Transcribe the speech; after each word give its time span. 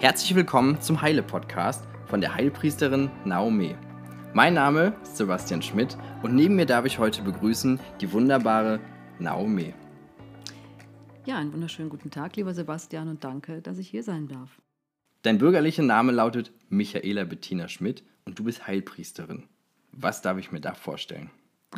Herzlich 0.00 0.34
willkommen 0.34 0.80
zum 0.80 1.02
Heile-Podcast 1.02 1.84
von 2.06 2.22
der 2.22 2.34
Heilpriesterin 2.34 3.10
Naomi. 3.26 3.76
Mein 4.32 4.54
Name 4.54 4.94
ist 5.02 5.18
Sebastian 5.18 5.60
Schmidt 5.60 5.94
und 6.22 6.34
neben 6.34 6.56
mir 6.56 6.64
darf 6.64 6.86
ich 6.86 6.98
heute 6.98 7.20
begrüßen 7.20 7.78
die 8.00 8.10
wunderbare 8.10 8.80
Naomi. 9.18 9.74
Ja, 11.26 11.36
einen 11.36 11.52
wunderschönen 11.52 11.90
guten 11.90 12.10
Tag, 12.10 12.36
lieber 12.36 12.54
Sebastian, 12.54 13.08
und 13.08 13.24
danke, 13.24 13.60
dass 13.60 13.76
ich 13.76 13.90
hier 13.90 14.02
sein 14.02 14.26
darf. 14.26 14.62
Dein 15.20 15.36
bürgerlicher 15.36 15.82
Name 15.82 16.12
lautet 16.12 16.50
Michaela 16.70 17.24
Bettina 17.24 17.68
Schmidt 17.68 18.02
und 18.24 18.38
du 18.38 18.44
bist 18.44 18.66
Heilpriesterin. 18.66 19.48
Was 19.92 20.22
darf 20.22 20.38
ich 20.38 20.50
mir 20.50 20.62
da 20.62 20.72
vorstellen? 20.72 21.28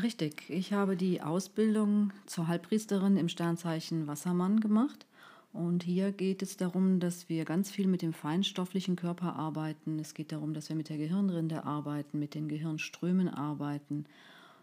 Richtig, 0.00 0.48
ich 0.48 0.72
habe 0.72 0.94
die 0.94 1.22
Ausbildung 1.22 2.12
zur 2.26 2.46
Heilpriesterin 2.46 3.16
im 3.16 3.28
Sternzeichen 3.28 4.06
Wassermann 4.06 4.60
gemacht. 4.60 5.06
Und 5.52 5.82
hier 5.82 6.12
geht 6.12 6.42
es 6.42 6.56
darum, 6.56 6.98
dass 6.98 7.28
wir 7.28 7.44
ganz 7.44 7.70
viel 7.70 7.86
mit 7.86 8.00
dem 8.00 8.14
feinstofflichen 8.14 8.96
Körper 8.96 9.36
arbeiten. 9.36 9.98
Es 9.98 10.14
geht 10.14 10.32
darum, 10.32 10.54
dass 10.54 10.70
wir 10.70 10.76
mit 10.76 10.88
der 10.88 10.96
Gehirnrinde 10.96 11.64
arbeiten, 11.64 12.18
mit 12.18 12.34
den 12.34 12.48
Gehirnströmen 12.48 13.28
arbeiten, 13.28 14.06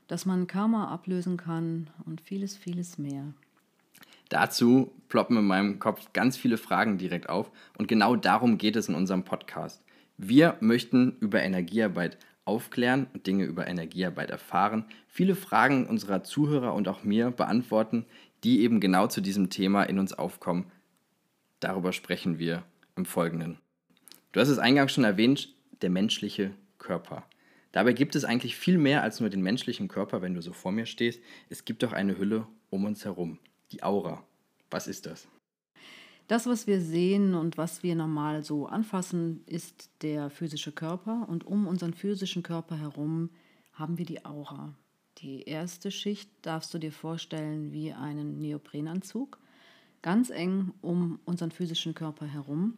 dass 0.07 0.25
man 0.25 0.47
Karma 0.47 0.87
ablösen 0.87 1.37
kann 1.37 1.89
und 2.05 2.21
vieles, 2.21 2.57
vieles 2.57 2.97
mehr. 2.97 3.33
Dazu 4.29 4.91
ploppen 5.09 5.37
in 5.37 5.45
meinem 5.45 5.79
Kopf 5.79 6.11
ganz 6.13 6.37
viele 6.37 6.57
Fragen 6.57 6.97
direkt 6.97 7.29
auf 7.29 7.51
und 7.77 7.87
genau 7.87 8.15
darum 8.15 8.57
geht 8.57 8.75
es 8.75 8.89
in 8.89 8.95
unserem 8.95 9.23
Podcast. 9.23 9.83
Wir 10.17 10.57
möchten 10.59 11.17
über 11.19 11.41
Energiearbeit 11.41 12.17
aufklären 12.45 13.07
und 13.13 13.27
Dinge 13.27 13.45
über 13.45 13.67
Energiearbeit 13.67 14.31
erfahren, 14.31 14.85
viele 15.07 15.35
Fragen 15.35 15.85
unserer 15.85 16.23
Zuhörer 16.23 16.73
und 16.73 16.87
auch 16.87 17.03
mir 17.03 17.29
beantworten, 17.31 18.05
die 18.43 18.61
eben 18.61 18.79
genau 18.79 19.07
zu 19.07 19.21
diesem 19.21 19.49
Thema 19.49 19.83
in 19.83 19.99
uns 19.99 20.13
aufkommen. 20.13 20.71
Darüber 21.59 21.93
sprechen 21.93 22.39
wir 22.39 22.63
im 22.95 23.05
Folgenden. 23.05 23.59
Du 24.31 24.39
hast 24.39 24.49
es 24.49 24.59
eingangs 24.59 24.93
schon 24.93 25.03
erwähnt, 25.03 25.53
der 25.81 25.89
menschliche 25.89 26.51
Körper. 26.77 27.25
Dabei 27.71 27.93
gibt 27.93 28.15
es 28.15 28.25
eigentlich 28.25 28.55
viel 28.55 28.77
mehr 28.77 29.03
als 29.03 29.19
nur 29.19 29.29
den 29.29 29.41
menschlichen 29.41 29.87
Körper, 29.87 30.21
wenn 30.21 30.33
du 30.33 30.41
so 30.41 30.53
vor 30.53 30.71
mir 30.71 30.85
stehst. 30.85 31.21
Es 31.49 31.65
gibt 31.65 31.83
auch 31.83 31.93
eine 31.93 32.17
Hülle 32.17 32.47
um 32.69 32.85
uns 32.85 33.05
herum 33.05 33.39
die 33.71 33.83
Aura. 33.83 34.23
Was 34.71 34.87
ist 34.87 35.05
das? 35.05 35.27
Das, 36.27 36.45
was 36.45 36.67
wir 36.67 36.79
sehen 36.79 37.33
und 37.33 37.57
was 37.57 37.81
wir 37.81 37.95
normal 37.95 38.43
so 38.43 38.67
anfassen, 38.67 39.43
ist 39.47 39.89
der 40.01 40.29
physische 40.29 40.71
Körper. 40.71 41.27
Und 41.27 41.45
um 41.45 41.67
unseren 41.67 41.93
physischen 41.93 42.43
Körper 42.43 42.77
herum 42.77 43.31
haben 43.73 43.97
wir 43.97 44.05
die 44.05 44.25
Aura. 44.25 44.75
Die 45.19 45.43
erste 45.43 45.91
Schicht 45.91 46.29
darfst 46.43 46.73
du 46.73 46.77
dir 46.77 46.91
vorstellen 46.91 47.71
wie 47.71 47.93
einen 47.93 48.39
Neoprenanzug, 48.39 49.39
ganz 50.01 50.29
eng 50.29 50.73
um 50.81 51.19
unseren 51.25 51.51
physischen 51.51 51.93
Körper 51.93 52.25
herum. 52.25 52.77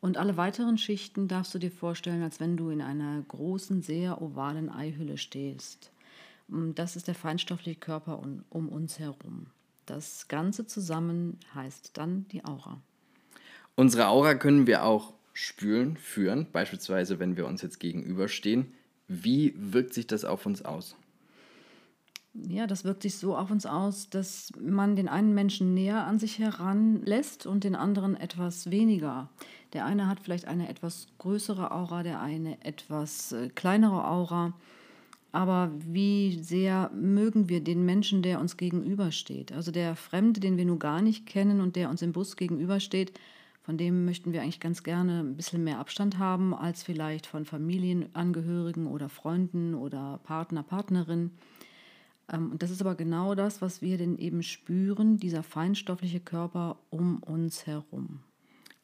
Und 0.00 0.16
alle 0.16 0.36
weiteren 0.36 0.78
Schichten 0.78 1.26
darfst 1.26 1.54
du 1.54 1.58
dir 1.58 1.72
vorstellen, 1.72 2.22
als 2.22 2.38
wenn 2.38 2.56
du 2.56 2.70
in 2.70 2.80
einer 2.80 3.20
großen, 3.26 3.82
sehr 3.82 4.22
ovalen 4.22 4.70
Eihülle 4.70 5.18
stehst. 5.18 5.90
Das 6.48 6.96
ist 6.96 7.08
der 7.08 7.14
feinstoffliche 7.14 7.78
Körper 7.78 8.22
um 8.48 8.68
uns 8.68 8.98
herum. 8.98 9.46
Das 9.86 10.28
Ganze 10.28 10.66
zusammen 10.66 11.38
heißt 11.54 11.96
dann 11.96 12.26
die 12.28 12.44
Aura. 12.44 12.80
Unsere 13.74 14.08
Aura 14.08 14.34
können 14.34 14.66
wir 14.66 14.84
auch 14.84 15.14
spüren, 15.32 15.96
führen, 15.96 16.46
beispielsweise 16.52 17.18
wenn 17.18 17.36
wir 17.36 17.46
uns 17.46 17.62
jetzt 17.62 17.80
gegenüberstehen. 17.80 18.72
Wie 19.08 19.54
wirkt 19.56 19.94
sich 19.94 20.06
das 20.06 20.24
auf 20.24 20.46
uns 20.46 20.64
aus? 20.64 20.96
Ja, 22.46 22.66
das 22.66 22.84
wirkt 22.84 23.02
sich 23.02 23.16
so 23.16 23.36
auf 23.36 23.50
uns 23.50 23.66
aus, 23.66 24.10
dass 24.10 24.52
man 24.60 24.94
den 24.94 25.08
einen 25.08 25.34
Menschen 25.34 25.74
näher 25.74 26.06
an 26.06 26.18
sich 26.18 26.38
heranlässt 26.38 27.46
und 27.46 27.64
den 27.64 27.74
anderen 27.74 28.16
etwas 28.16 28.70
weniger. 28.70 29.28
Der 29.72 29.84
eine 29.84 30.06
hat 30.06 30.20
vielleicht 30.20 30.46
eine 30.46 30.68
etwas 30.68 31.08
größere 31.18 31.72
Aura, 31.72 32.02
der 32.02 32.20
eine 32.20 32.64
etwas 32.64 33.32
äh, 33.32 33.48
kleinere 33.48 34.06
Aura. 34.06 34.54
Aber 35.32 35.72
wie 35.78 36.38
sehr 36.42 36.90
mögen 36.94 37.48
wir 37.48 37.62
den 37.62 37.84
Menschen, 37.84 38.22
der 38.22 38.40
uns 38.40 38.56
gegenübersteht? 38.56 39.52
Also 39.52 39.72
der 39.72 39.94
Fremde, 39.94 40.40
den 40.40 40.56
wir 40.56 40.64
nun 40.64 40.78
gar 40.78 41.02
nicht 41.02 41.26
kennen 41.26 41.60
und 41.60 41.76
der 41.76 41.90
uns 41.90 42.02
im 42.02 42.12
Bus 42.12 42.36
gegenübersteht, 42.36 43.12
von 43.62 43.76
dem 43.76 44.06
möchten 44.06 44.32
wir 44.32 44.40
eigentlich 44.40 44.60
ganz 44.60 44.82
gerne 44.82 45.20
ein 45.20 45.36
bisschen 45.36 45.62
mehr 45.62 45.78
Abstand 45.78 46.18
haben 46.18 46.54
als 46.54 46.82
vielleicht 46.82 47.26
von 47.26 47.44
Familienangehörigen 47.44 48.86
oder 48.86 49.10
Freunden 49.10 49.74
oder 49.74 50.20
Partner, 50.24 50.62
Partnerin. 50.62 51.32
Ähm, 52.32 52.52
und 52.52 52.62
das 52.62 52.70
ist 52.70 52.80
aber 52.80 52.94
genau 52.94 53.34
das, 53.34 53.62
was 53.62 53.82
wir 53.82 53.98
denn 53.98 54.18
eben 54.18 54.42
spüren, 54.42 55.18
dieser 55.18 55.42
feinstoffliche 55.42 56.20
Körper 56.20 56.78
um 56.90 57.22
uns 57.22 57.66
herum. 57.66 58.20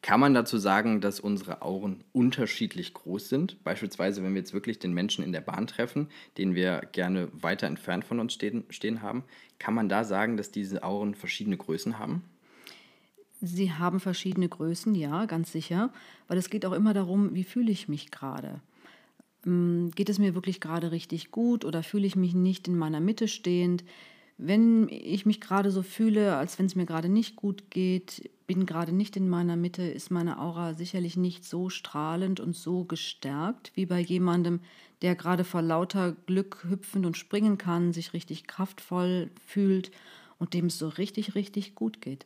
Kann 0.01 0.19
man 0.19 0.35
dazu 0.35 0.59
sagen, 0.59 1.01
dass 1.01 1.19
unsere 1.19 1.63
Auren 1.63 2.03
unterschiedlich 2.13 2.93
groß 2.93 3.27
sind? 3.27 3.63
Beispielsweise, 3.63 4.21
wenn 4.21 4.35
wir 4.35 4.41
jetzt 4.41 4.53
wirklich 4.53 4.77
den 4.77 4.93
Menschen 4.93 5.23
in 5.23 5.31
der 5.31 5.41
Bahn 5.41 5.65
treffen, 5.65 6.09
den 6.37 6.53
wir 6.53 6.81
gerne 6.91 7.29
weiter 7.33 7.65
entfernt 7.65 8.05
von 8.05 8.19
uns 8.19 8.33
stehen, 8.33 8.65
stehen 8.69 9.01
haben, 9.01 9.23
kann 9.57 9.73
man 9.73 9.89
da 9.89 10.03
sagen, 10.03 10.37
dass 10.37 10.51
diese 10.51 10.83
Auren 10.83 11.15
verschiedene 11.15 11.57
Größen 11.57 11.97
haben? 11.97 12.23
Sie 13.41 13.71
haben 13.71 13.99
verschiedene 13.99 14.47
Größen, 14.47 14.93
ja, 14.93 15.25
ganz 15.25 15.51
sicher, 15.51 15.91
weil 16.27 16.37
es 16.37 16.51
geht 16.51 16.67
auch 16.67 16.73
immer 16.73 16.93
darum, 16.93 17.33
wie 17.33 17.43
fühle 17.43 17.71
ich 17.71 17.87
mich 17.87 18.11
gerade. 18.11 18.61
Ähm, 19.45 19.91
geht 19.95 20.09
es 20.09 20.19
mir 20.19 20.35
wirklich 20.35 20.59
gerade 20.59 20.91
richtig 20.91 21.31
gut 21.31 21.65
oder 21.65 21.83
fühle 21.83 22.07
ich 22.07 22.15
mich 22.15 22.33
nicht 22.33 22.67
in 22.67 22.77
meiner 22.77 22.99
Mitte 22.99 23.27
stehend? 23.27 23.83
Wenn 24.37 24.89
ich 24.89 25.25
mich 25.25 25.39
gerade 25.39 25.71
so 25.71 25.81
fühle, 25.81 26.35
als 26.35 26.59
wenn 26.59 26.65
es 26.65 26.75
mir 26.75 26.85
gerade 26.85 27.07
nicht 27.07 27.37
gut 27.37 27.71
geht, 27.71 28.29
bin 28.47 28.65
gerade 28.65 28.91
nicht 28.91 29.15
in 29.15 29.29
meiner 29.29 29.55
Mitte, 29.55 29.83
ist 29.83 30.11
meine 30.11 30.39
Aura 30.39 30.73
sicherlich 30.73 31.15
nicht 31.15 31.45
so 31.45 31.69
strahlend 31.69 32.39
und 32.39 32.55
so 32.55 32.83
gestärkt 32.83 33.71
wie 33.75 33.85
bei 33.85 33.99
jemandem, 33.99 34.59
der 35.01 35.15
gerade 35.15 35.45
vor 35.45 35.61
lauter 35.61 36.15
Glück 36.25 36.65
hüpfen 36.69 37.05
und 37.05 37.17
springen 37.17 37.57
kann, 37.57 37.93
sich 37.93 38.13
richtig 38.13 38.45
kraftvoll 38.45 39.29
fühlt 39.45 39.91
und 40.37 40.53
dem 40.53 40.65
es 40.65 40.77
so 40.77 40.89
richtig, 40.89 41.35
richtig 41.35 41.75
gut 41.75 42.01
geht. 42.01 42.25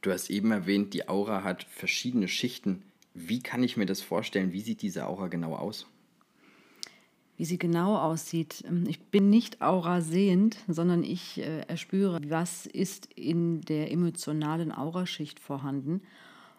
Du 0.00 0.10
hast 0.10 0.30
eben 0.30 0.50
erwähnt, 0.50 0.94
die 0.94 1.08
Aura 1.08 1.44
hat 1.44 1.64
verschiedene 1.64 2.28
Schichten. 2.28 2.82
Wie 3.14 3.40
kann 3.40 3.62
ich 3.62 3.76
mir 3.76 3.86
das 3.86 4.00
vorstellen? 4.00 4.52
Wie 4.52 4.60
sieht 4.60 4.82
diese 4.82 5.06
Aura 5.06 5.28
genau 5.28 5.54
aus? 5.54 5.86
Wie 7.36 7.44
sie 7.44 7.58
genau 7.58 7.96
aussieht. 7.96 8.64
Ähm, 8.66 8.84
ich 8.88 9.00
bin 9.00 9.30
nicht 9.30 9.62
aura 9.62 10.00
sehend, 10.00 10.56
sondern 10.68 11.02
ich 11.02 11.38
äh, 11.38 11.60
erspüre, 11.60 12.20
was 12.28 12.66
ist 12.66 13.08
in 13.14 13.60
der 13.62 13.90
emotionalen 13.90 14.72
Auraschicht 14.72 15.40
vorhanden. 15.40 16.02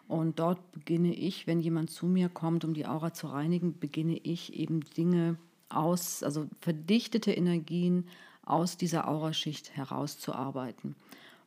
Und 0.08 0.38
dort 0.38 0.72
beginne 0.72 1.14
ich, 1.14 1.46
wenn 1.46 1.60
jemand 1.60 1.90
zu 1.90 2.06
mir 2.06 2.28
kommt, 2.28 2.64
um 2.64 2.74
die 2.74 2.86
Aura 2.86 3.12
zu 3.12 3.26
reinigen, 3.26 3.78
beginne 3.78 4.16
ich 4.22 4.54
eben 4.54 4.80
Dinge 4.96 5.36
aus, 5.68 6.22
also 6.22 6.46
verdichtete 6.60 7.32
Energien 7.32 8.04
aus 8.44 8.76
dieser 8.76 9.08
Auraschicht 9.08 9.76
herauszuarbeiten. 9.76 10.94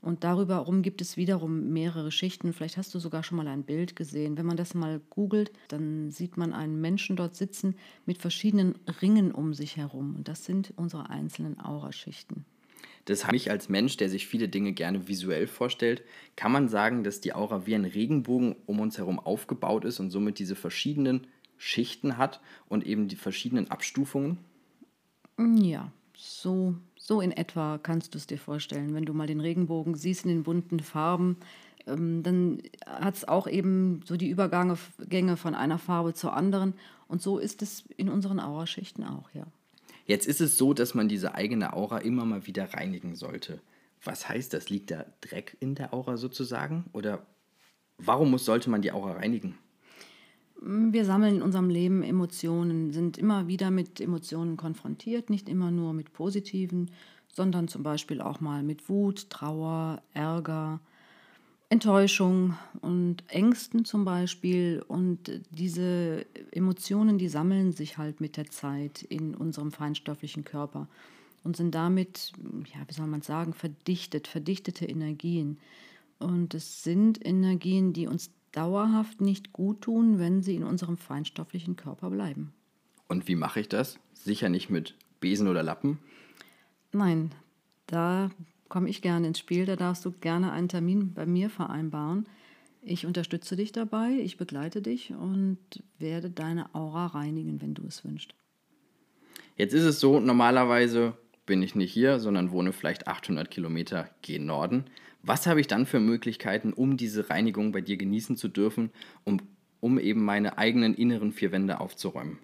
Und 0.01 0.23
darüber 0.23 0.55
herum 0.55 0.81
gibt 0.81 1.01
es 1.01 1.17
wiederum 1.17 1.71
mehrere 1.71 2.11
Schichten. 2.11 2.53
Vielleicht 2.53 2.77
hast 2.77 2.93
du 2.95 2.99
sogar 2.99 3.23
schon 3.23 3.37
mal 3.37 3.47
ein 3.47 3.63
Bild 3.63 3.95
gesehen. 3.95 4.37
Wenn 4.37 4.45
man 4.45 4.57
das 4.57 4.73
mal 4.73 5.01
googelt, 5.09 5.51
dann 5.67 6.09
sieht 6.09 6.37
man 6.37 6.53
einen 6.53 6.79
Menschen 6.79 7.15
dort 7.15 7.35
sitzen 7.35 7.75
mit 8.05 8.17
verschiedenen 8.17 8.75
Ringen 9.01 9.31
um 9.31 9.53
sich 9.53 9.75
herum. 9.75 10.15
Und 10.15 10.27
das 10.27 10.45
sind 10.45 10.73
unsere 10.77 11.09
einzelnen 11.09 11.59
Auraschichten. 11.59 12.45
Das 13.05 13.25
habe 13.25 13.35
ich 13.35 13.49
als 13.49 13.69
Mensch, 13.69 13.97
der 13.97 14.09
sich 14.09 14.27
viele 14.27 14.47
Dinge 14.47 14.71
gerne 14.73 15.07
visuell 15.07 15.47
vorstellt, 15.47 16.03
kann 16.35 16.51
man 16.51 16.69
sagen, 16.69 17.03
dass 17.03 17.21
die 17.21 17.33
Aura 17.33 17.65
wie 17.65 17.75
ein 17.75 17.85
Regenbogen 17.85 18.55
um 18.67 18.79
uns 18.79 18.97
herum 18.97 19.19
aufgebaut 19.19 19.83
ist 19.83 19.99
und 19.99 20.11
somit 20.11 20.39
diese 20.39 20.55
verschiedenen 20.55 21.27
Schichten 21.57 22.17
hat 22.17 22.39
und 22.67 22.85
eben 22.85 23.07
die 23.07 23.15
verschiedenen 23.15 23.69
Abstufungen? 23.71 24.37
Ja, 25.37 25.91
so 26.15 26.75
so 27.09 27.21
in 27.21 27.31
etwa 27.31 27.79
kannst 27.79 28.13
du 28.13 28.19
es 28.19 28.27
dir 28.27 28.37
vorstellen. 28.37 28.93
Wenn 28.93 29.03
du 29.03 29.15
mal 29.15 29.25
den 29.25 29.39
Regenbogen 29.41 29.95
siehst 29.95 30.25
in 30.25 30.29
den 30.29 30.43
bunten 30.43 30.79
Farben, 30.79 31.37
ähm, 31.87 32.21
dann 32.21 32.61
hat 32.85 33.15
es 33.15 33.27
auch 33.27 33.47
eben 33.47 34.01
so 34.05 34.15
die 34.15 34.29
Übergänge 34.29 35.35
von 35.35 35.55
einer 35.55 35.79
Farbe 35.79 36.13
zur 36.13 36.33
anderen. 36.33 36.75
Und 37.07 37.23
so 37.23 37.39
ist 37.39 37.63
es 37.63 37.83
in 37.97 38.09
unseren 38.09 38.39
Auraschichten 38.39 39.03
auch, 39.03 39.31
ja. 39.33 39.47
Jetzt 40.05 40.27
ist 40.27 40.39
es 40.39 40.55
so, 40.55 40.75
dass 40.75 40.93
man 40.93 41.09
diese 41.09 41.33
eigene 41.33 41.73
Aura 41.73 41.97
immer 41.97 42.25
mal 42.25 42.45
wieder 42.45 42.75
reinigen 42.75 43.15
sollte. 43.15 43.59
Was 44.03 44.29
heißt 44.29 44.53
das? 44.53 44.69
Liegt 44.69 44.91
da 44.91 45.05
Dreck 45.21 45.57
in 45.59 45.73
der 45.73 45.95
Aura 45.95 46.15
sozusagen? 46.15 46.85
Oder 46.93 47.25
warum 47.97 48.29
muss, 48.29 48.45
sollte 48.45 48.69
man 48.69 48.83
die 48.83 48.91
Aura 48.91 49.13
reinigen? 49.13 49.57
Wir 50.61 51.05
sammeln 51.05 51.37
in 51.37 51.41
unserem 51.41 51.69
Leben 51.69 52.03
Emotionen, 52.03 52.91
sind 52.91 53.17
immer 53.17 53.47
wieder 53.47 53.71
mit 53.71 54.01
Emotionen 54.01 54.57
konfrontiert, 54.57 55.29
nicht 55.29 55.47
immer 55.47 55.71
nur 55.71 55.93
mit 55.93 56.11
positiven, 56.11 56.91
sondern 57.33 57.67
zum 57.67 57.83
Beispiel 57.83 58.21
auch 58.21 58.41
mal 58.41 58.63
mit 58.63 58.89
Wut, 58.89 59.29
Trauer, 59.29 60.01
Ärger, 60.13 60.81
Enttäuschung 61.69 62.55
und 62.81 63.23
Ängsten 63.27 63.85
zum 63.85 64.03
Beispiel. 64.03 64.83
Und 64.87 65.41
diese 65.51 66.25
Emotionen, 66.51 67.17
die 67.17 67.29
sammeln 67.29 67.71
sich 67.71 67.97
halt 67.97 68.19
mit 68.19 68.35
der 68.35 68.49
Zeit 68.49 69.03
in 69.03 69.35
unserem 69.35 69.71
feinstofflichen 69.71 70.43
Körper 70.43 70.87
und 71.43 71.55
sind 71.55 71.73
damit, 71.73 72.33
ja, 72.73 72.81
wie 72.87 72.93
soll 72.93 73.07
man 73.07 73.21
sagen, 73.21 73.53
verdichtet, 73.53 74.27
verdichtete 74.27 74.85
Energien. 74.85 75.57
Und 76.17 76.53
es 76.53 76.83
sind 76.83 77.25
Energien, 77.25 77.93
die 77.93 78.07
uns 78.07 78.31
dauerhaft 78.51 79.21
nicht 79.21 79.53
gut 79.53 79.81
tun, 79.81 80.19
wenn 80.19 80.41
sie 80.41 80.55
in 80.55 80.63
unserem 80.63 80.97
feinstofflichen 80.97 81.75
Körper 81.75 82.09
bleiben. 82.09 82.53
Und 83.07 83.27
wie 83.27 83.35
mache 83.35 83.59
ich 83.59 83.69
das? 83.69 83.99
Sicher 84.13 84.49
nicht 84.49 84.69
mit 84.69 84.95
Besen 85.19 85.47
oder 85.47 85.63
Lappen? 85.63 85.99
Nein, 86.91 87.31
da 87.87 88.29
komme 88.67 88.89
ich 88.89 89.01
gerne 89.01 89.27
ins 89.27 89.39
Spiel. 89.39 89.65
Da 89.65 89.75
darfst 89.75 90.05
du 90.05 90.11
gerne 90.11 90.51
einen 90.51 90.69
Termin 90.69 91.13
bei 91.13 91.25
mir 91.25 91.49
vereinbaren. 91.49 92.27
Ich 92.81 93.05
unterstütze 93.05 93.55
dich 93.55 93.71
dabei, 93.71 94.11
ich 94.11 94.37
begleite 94.37 94.81
dich 94.81 95.11
und 95.11 95.57
werde 95.97 96.29
deine 96.29 96.73
Aura 96.73 97.07
reinigen, 97.07 97.61
wenn 97.61 97.73
du 97.73 97.83
es 97.85 98.05
wünschst. 98.05 98.33
Jetzt 99.57 99.73
ist 99.73 99.83
es 99.83 99.99
so, 99.99 100.21
normalerweise 100.21 101.17
bin 101.49 101.63
ich 101.63 101.73
nicht 101.73 101.91
hier, 101.91 102.19
sondern 102.19 102.51
wohne 102.51 102.71
vielleicht 102.71 103.07
800 103.07 103.49
Kilometer 103.49 104.07
gen 104.21 104.45
Norden. 104.45 104.85
Was 105.23 105.47
habe 105.47 105.59
ich 105.59 105.65
dann 105.65 105.87
für 105.87 105.99
Möglichkeiten, 105.99 106.71
um 106.71 106.95
diese 106.95 107.31
Reinigung 107.31 107.71
bei 107.71 107.81
dir 107.81 107.97
genießen 107.97 108.37
zu 108.37 108.47
dürfen, 108.47 108.91
um, 109.25 109.41
um 109.79 109.97
eben 109.97 110.23
meine 110.23 110.59
eigenen 110.59 110.93
inneren 110.93 111.31
vier 111.31 111.51
Wände 111.51 111.81
aufzuräumen? 111.81 112.37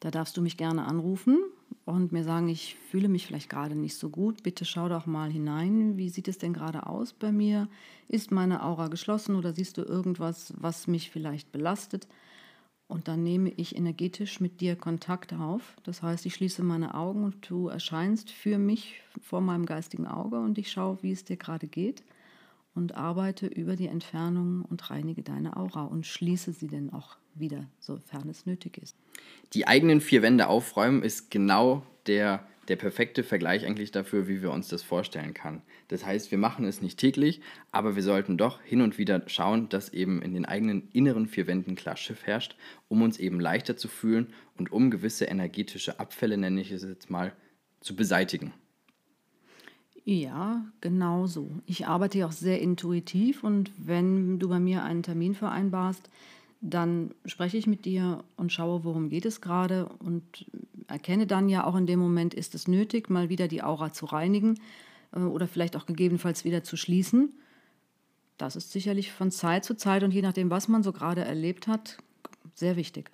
Da 0.00 0.10
darfst 0.10 0.36
du 0.36 0.42
mich 0.42 0.56
gerne 0.56 0.84
anrufen 0.84 1.38
und 1.84 2.10
mir 2.10 2.24
sagen, 2.24 2.48
ich 2.48 2.76
fühle 2.90 3.08
mich 3.08 3.24
vielleicht 3.24 3.48
gerade 3.48 3.76
nicht 3.76 3.94
so 3.94 4.10
gut. 4.10 4.42
Bitte 4.42 4.64
schau 4.64 4.88
doch 4.88 5.06
mal 5.06 5.30
hinein. 5.30 5.96
Wie 5.96 6.08
sieht 6.08 6.26
es 6.26 6.38
denn 6.38 6.52
gerade 6.52 6.86
aus 6.86 7.12
bei 7.12 7.30
mir? 7.30 7.68
Ist 8.08 8.32
meine 8.32 8.64
Aura 8.64 8.88
geschlossen 8.88 9.36
oder 9.36 9.52
siehst 9.52 9.78
du 9.78 9.82
irgendwas, 9.82 10.52
was 10.56 10.88
mich 10.88 11.10
vielleicht 11.10 11.52
belastet? 11.52 12.08
Und 12.88 13.06
dann 13.06 13.22
nehme 13.22 13.50
ich 13.50 13.76
energetisch 13.76 14.40
mit 14.40 14.62
dir 14.62 14.74
Kontakt 14.74 15.34
auf. 15.34 15.76
Das 15.82 16.02
heißt, 16.02 16.24
ich 16.24 16.34
schließe 16.34 16.62
meine 16.62 16.94
Augen 16.94 17.22
und 17.22 17.48
du 17.48 17.68
erscheinst 17.68 18.30
für 18.30 18.56
mich 18.56 19.02
vor 19.22 19.42
meinem 19.42 19.66
geistigen 19.66 20.06
Auge 20.06 20.40
und 20.40 20.56
ich 20.56 20.72
schaue, 20.72 20.98
wie 21.02 21.12
es 21.12 21.22
dir 21.24 21.36
gerade 21.36 21.66
geht 21.66 22.02
und 22.74 22.94
arbeite 22.94 23.46
über 23.46 23.76
die 23.76 23.88
Entfernung 23.88 24.64
und 24.70 24.90
reinige 24.90 25.22
deine 25.22 25.56
Aura 25.56 25.84
und 25.84 26.06
schließe 26.06 26.52
sie 26.52 26.68
dann 26.68 26.90
auch 26.90 27.16
wieder, 27.34 27.66
sofern 27.78 28.28
es 28.30 28.46
nötig 28.46 28.78
ist. 28.78 28.96
Die 29.52 29.66
eigenen 29.66 30.00
vier 30.00 30.22
Wände 30.22 30.46
aufräumen 30.46 31.02
ist 31.02 31.30
genau 31.30 31.84
der, 32.06 32.46
der 32.68 32.76
perfekte 32.76 33.22
Vergleich 33.22 33.66
eigentlich 33.66 33.90
dafür, 33.90 34.28
wie 34.28 34.42
wir 34.42 34.50
uns 34.50 34.68
das 34.68 34.82
vorstellen 34.82 35.34
kann. 35.34 35.62
Das 35.88 36.04
heißt, 36.04 36.30
wir 36.30 36.38
machen 36.38 36.66
es 36.66 36.82
nicht 36.82 36.98
täglich, 36.98 37.40
aber 37.72 37.96
wir 37.96 38.02
sollten 38.02 38.36
doch 38.36 38.60
hin 38.62 38.82
und 38.82 38.98
wieder 38.98 39.22
schauen, 39.26 39.68
dass 39.70 39.88
eben 39.88 40.20
in 40.22 40.34
den 40.34 40.44
eigenen 40.44 40.88
inneren 40.92 41.26
vier 41.26 41.46
Wänden 41.46 41.74
klar 41.74 41.96
Schiff 41.96 42.26
herrscht, 42.26 42.56
um 42.88 43.02
uns 43.02 43.18
eben 43.18 43.40
leichter 43.40 43.76
zu 43.76 43.88
fühlen 43.88 44.28
und 44.58 44.70
um 44.70 44.90
gewisse 44.90 45.24
energetische 45.24 45.98
Abfälle, 45.98 46.36
nenne 46.36 46.60
ich 46.60 46.70
es 46.70 46.82
jetzt 46.82 47.10
mal, 47.10 47.32
zu 47.80 47.96
beseitigen. 47.96 48.52
Ja, 50.04 50.64
genau 50.80 51.26
so. 51.26 51.50
Ich 51.66 51.86
arbeite 51.86 52.18
ja 52.18 52.26
auch 52.26 52.32
sehr 52.32 52.60
intuitiv 52.60 53.44
und 53.44 53.70
wenn 53.76 54.38
du 54.38 54.48
bei 54.48 54.58
mir 54.58 54.82
einen 54.82 55.02
Termin 55.02 55.34
vereinbarst, 55.34 56.08
dann 56.60 57.14
spreche 57.24 57.56
ich 57.56 57.66
mit 57.66 57.84
dir 57.84 58.24
und 58.36 58.52
schaue, 58.52 58.84
worum 58.84 59.10
geht 59.10 59.26
es 59.26 59.40
gerade 59.40 59.88
und 60.00 60.46
erkenne 60.88 61.26
dann 61.26 61.48
ja 61.48 61.64
auch 61.64 61.76
in 61.76 61.86
dem 61.86 62.00
Moment, 62.00 62.34
ist 62.34 62.54
es 62.54 62.66
nötig, 62.66 63.10
mal 63.10 63.28
wieder 63.28 63.48
die 63.48 63.62
Aura 63.62 63.92
zu 63.92 64.06
reinigen 64.06 64.58
äh, 65.14 65.20
oder 65.20 65.46
vielleicht 65.46 65.76
auch 65.76 65.86
gegebenenfalls 65.86 66.44
wieder 66.44 66.64
zu 66.64 66.76
schließen. 66.76 67.34
Das 68.38 68.56
ist 68.56 68.72
sicherlich 68.72 69.12
von 69.12 69.30
Zeit 69.30 69.64
zu 69.64 69.76
Zeit 69.76 70.02
und 70.02 70.12
je 70.12 70.22
nachdem, 70.22 70.50
was 70.50 70.66
man 70.68 70.82
so 70.82 70.92
gerade 70.92 71.24
erlebt 71.24 71.68
hat, 71.68 71.98
sehr 72.54 72.76
wichtig. 72.76 73.10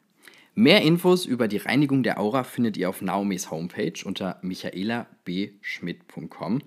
Mehr 0.55 0.83
Infos 0.83 1.27
über 1.27 1.49
die 1.49 1.57
Reinigung 1.57 2.05
der 2.05 2.21
Aura 2.21 2.45
findet 2.45 2.77
ihr 2.77 2.89
auf 2.89 3.03
Naomis 3.03 3.51
Homepage 3.51 4.05
unter 4.05 4.39
michaelabschmidt.com. 4.43 6.63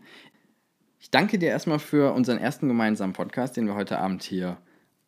Ich 0.99 1.09
danke 1.09 1.39
dir 1.39 1.47
erstmal 1.47 1.79
für 1.79 2.13
unseren 2.13 2.37
ersten 2.37 2.67
gemeinsamen 2.67 3.13
Podcast, 3.13 3.55
den 3.55 3.65
wir 3.65 3.75
heute 3.75 3.99
Abend 3.99 4.23
hier 4.23 4.57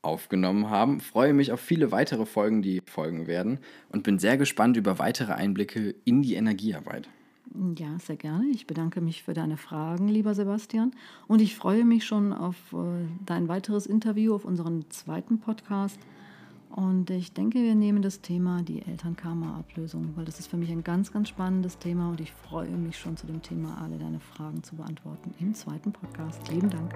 aufgenommen 0.02 0.70
haben. 0.70 1.02
Freue 1.02 1.34
mich 1.34 1.52
auf 1.52 1.60
viele 1.60 1.92
weitere 1.92 2.26
Folgen, 2.26 2.62
die 2.62 2.82
folgen 2.86 3.28
werden 3.28 3.60
und 3.90 4.04
bin 4.04 4.20
sehr 4.20 4.38
gespannt 4.38 4.78
über 4.78 5.00
weitere 5.00 5.34
Einblicke 5.34 5.96
in 6.06 6.22
die 6.22 6.36
Energiearbeit. 6.36 7.10
Ja, 7.78 7.98
sehr 8.00 8.16
gerne. 8.16 8.46
Ich 8.48 8.68
bedanke 8.68 9.02
mich 9.02 9.24
für 9.24 9.34
deine 9.34 9.58
Fragen, 9.58 10.08
lieber 10.08 10.36
Sebastian. 10.36 10.92
Und 11.28 11.42
ich 11.42 11.56
freue 11.56 11.84
mich 11.84 12.06
schon 12.06 12.32
auf 12.32 12.56
äh, 12.74 13.08
dein 13.26 13.48
weiteres 13.48 13.88
Interview, 13.88 14.36
auf 14.36 14.46
unseren 14.46 14.86
zweiten 14.92 15.40
Podcast. 15.40 16.00
Und 16.70 17.10
ich 17.10 17.34
denke, 17.34 17.60
wir 17.60 17.74
nehmen 17.74 18.04
das 18.04 18.22
Thema 18.22 18.62
die 18.62 18.84
Elternkarma-Ablösung, 18.84 20.14
weil 20.16 20.26
das 20.26 20.40
ist 20.40 20.48
für 20.48 20.58
mich 20.58 20.72
ein 20.72 20.84
ganz, 20.84 21.12
ganz 21.12 21.30
spannendes 21.30 21.80
Thema 21.80 22.10
und 22.10 22.22
ich 22.22 22.32
freue 22.32 22.70
mich 22.70 22.98
schon 22.98 23.18
zu 23.18 23.26
dem 23.26 23.42
Thema, 23.42 23.82
alle 23.84 23.98
deine 23.98 24.20
Fragen 24.20 24.62
zu 24.62 24.76
beantworten 24.76 25.34
im 25.40 25.56
zweiten 25.56 25.92
Podcast. 25.92 26.48
Lieben 26.52 26.70
Dank. 26.70 26.94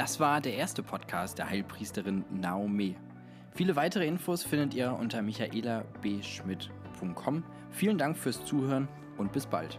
Das 0.00 0.18
war 0.18 0.40
der 0.40 0.54
erste 0.54 0.82
Podcast 0.82 1.36
der 1.36 1.50
Heilpriesterin 1.50 2.24
Naomi. 2.30 2.96
Viele 3.52 3.76
weitere 3.76 4.06
Infos 4.06 4.42
findet 4.42 4.72
ihr 4.72 4.96
unter 4.98 5.20
michaelabschmidt.com. 5.20 7.44
Vielen 7.70 7.98
Dank 7.98 8.16
fürs 8.16 8.42
Zuhören 8.46 8.88
und 9.18 9.30
bis 9.30 9.44
bald. 9.44 9.78